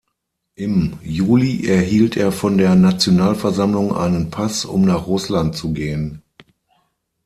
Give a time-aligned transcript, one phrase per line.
[0.55, 6.23] Im Juli erhielt er von der Nationalversammlung einen Pass, um nach Russland zu gehen.